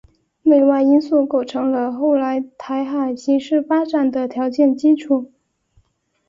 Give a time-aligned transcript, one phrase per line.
[0.41, 5.31] 内外因素构成了后来台海形势发展的条件基础。